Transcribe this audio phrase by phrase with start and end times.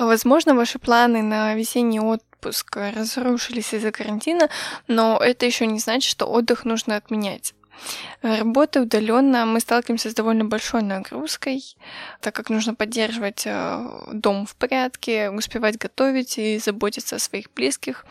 [0.00, 4.48] Возможно, ваши планы на весенний отпуск разрушились из-за карантина,
[4.88, 7.52] но это еще не значит, что отдых нужно отменять.
[8.22, 11.62] Работа удаленно, мы сталкиваемся с довольно большой нагрузкой,
[12.22, 18.06] так как нужно поддерживать э, дом в порядке, успевать готовить и заботиться о своих близких.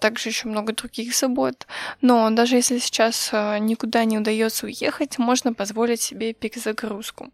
[0.00, 1.66] Также еще много других забот.
[2.02, 7.30] Но даже если сейчас э, никуда не удается уехать, можно позволить себе перезагрузку.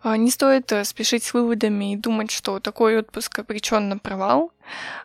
[0.00, 4.52] А, не стоит э, спешить с выводами и думать, что такой отпуск обречен на провал,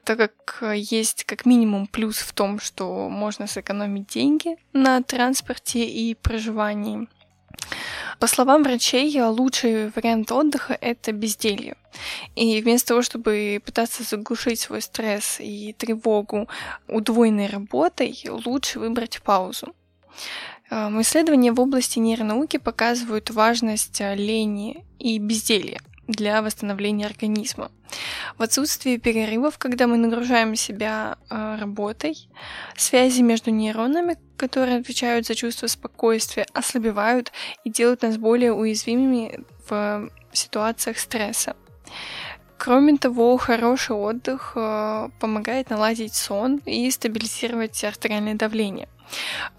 [0.04, 5.85] так как э, есть как минимум плюс в том, что можно сэкономить деньги на транспорте
[5.85, 7.08] и проживании.
[8.20, 11.76] По словам врачей, лучший вариант отдыха– это безделье.
[12.35, 16.48] И вместо того, чтобы пытаться заглушить свой стресс и тревогу
[16.88, 18.16] удвоенной работой,
[18.46, 19.73] лучше выбрать паузу.
[20.70, 27.71] Эм, исследования в области нейронауки показывают важность э, лени и безделья для восстановления организма.
[28.38, 32.27] В отсутствии перерывов, когда мы нагружаем себя э, работой,
[32.76, 37.32] связи между нейронами, которые отвечают за чувство спокойствия, ослабевают
[37.63, 41.55] и делают нас более уязвимыми в ситуациях стресса.
[42.64, 48.88] Кроме того, хороший отдых э, помогает наладить сон и стабилизировать артериальное давление.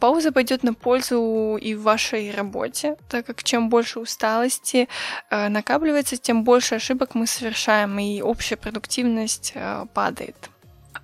[0.01, 4.89] Пауза пойдет на пользу и в вашей работе, так как чем больше усталости
[5.29, 10.49] э, накапливается, тем больше ошибок мы совершаем, и общая продуктивность э, падает.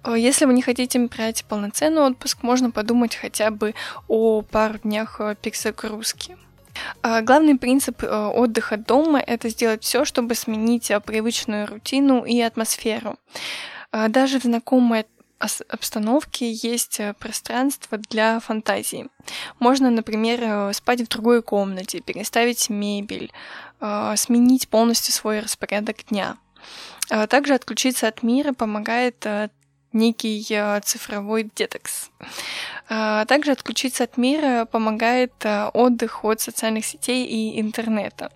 [0.07, 3.75] Если вы не хотите брать полноценный отпуск, можно подумать хотя бы
[4.09, 6.33] о пару днях перезагрузки.
[6.33, 6.50] Э,
[7.03, 13.17] главный принцип отдыха дома– это сделать все, чтобы сменить привычную рутину и атмосферу.
[13.93, 15.05] Даже в знакомой
[15.41, 19.09] обстановке есть э, пространство для фантазии.
[19.59, 23.33] Можно, например, э, спать в другой комнате, переставить мебель,
[23.81, 26.37] э, сменить полностью свой распорядок дня.
[27.29, 29.27] Также отключиться от мира помогает
[29.93, 30.43] некий
[30.85, 32.11] цифровой детокс.
[32.89, 35.33] Также отключиться от мира помогает
[35.73, 38.31] отдых от социальных сетей и интернета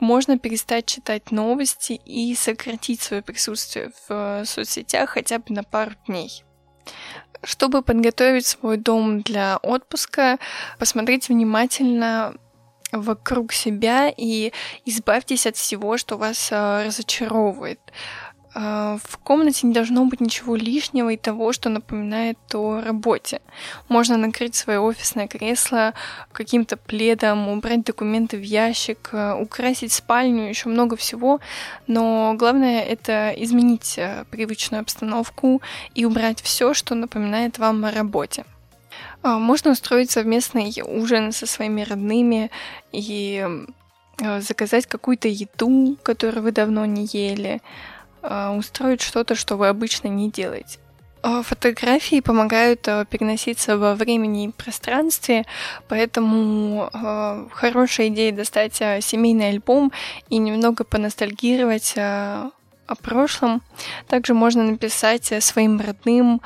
[0.00, 5.92] можно перестать читать новости и сократить свое присутствие в э, соцсетях хотя бы на пару
[6.06, 6.44] дней.
[7.42, 10.38] Чтобы подготовить свой дом для отпуска,
[10.78, 12.34] посмотрите внимательно
[12.92, 14.52] вокруг себя и
[14.84, 17.80] избавьтесь от всего, что вас э, разочаровывает.
[18.58, 23.42] А, в комнате не должно быть ничего лишнего и того, что напоминает о работе.
[23.88, 25.92] Можно накрыть свое офисное кресло
[26.32, 31.40] каким-то пледом, убрать документы в ящик, а, украсить спальню, еще много всего.
[31.86, 35.60] Но главное это изменить а, привычную обстановку
[35.94, 38.46] и убрать все, что напоминает вам о работе.
[39.22, 42.50] Можно устроить совместный ужин со своими родными
[42.92, 43.46] и
[44.38, 47.60] заказать какую-то еду, которую вы давно не ели,
[48.56, 50.78] устроить что-то, что вы обычно не делаете.
[51.28, 55.44] А, фотографии помогают а, переноситься во времени и пространстве,
[55.88, 56.88] поэтому
[57.50, 59.90] хорошая идея достать семейный альбом
[60.28, 62.50] и немного поностальгировать о
[63.02, 63.60] прошлом.
[64.06, 66.42] Также можно написать своим родным,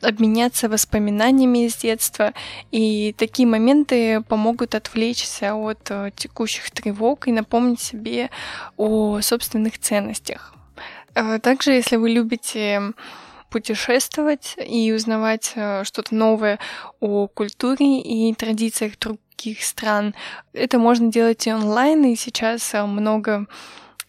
[0.00, 2.32] обменяться воспоминаниями из детства,
[2.70, 5.82] и такие моменты помогут отвлечься от
[6.16, 8.30] текущих тревог и напомнить себе
[8.78, 10.54] о собственных ценностях.
[11.14, 12.92] А также, если вы любите
[13.50, 16.58] путешествовать и узнавать э, что-то новое
[17.00, 20.14] о культуре и традициях других стран,
[20.52, 23.46] это можно делать и онлайн, и сейчас э, много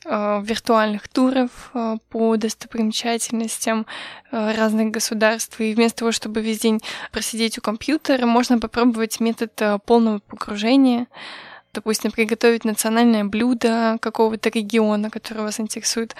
[0.05, 1.71] э, виртуальных туров
[2.09, 3.85] по достопримечательностям
[4.31, 5.59] разных государств.
[5.61, 6.81] И вместо того, чтобы весь день
[7.11, 11.07] просидеть у компьютера, можно попробовать метод полного погружения
[11.79, 16.13] допустим, приготовить национальное блюдо какого-то региона, который вас интересует,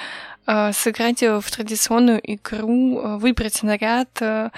[0.45, 4.51] а, сыграть в традиционную игру, а, выбрать наряд а,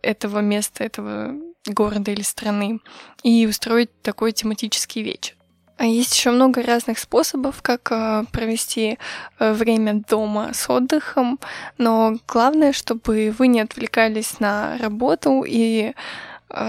[0.00, 1.34] этого места, этого
[1.66, 2.78] города или страны
[3.24, 5.34] и устроить такой тематический вечер.
[5.76, 7.92] А есть еще много разных способов, как
[8.30, 8.98] провести
[9.40, 11.40] время дома с отдыхом,
[11.78, 15.94] но главное, чтобы вы не отвлекались на работу и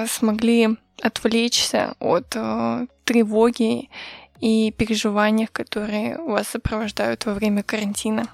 [0.07, 3.89] смогли отвлечься от э, тревоги
[4.39, 8.27] и переживаний, которые вас сопровождают во время карантина.